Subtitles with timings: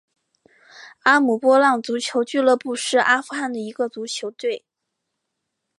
[1.03, 4.65] 阿姆波浪足球俱乐部是阿富汗的一个足球队。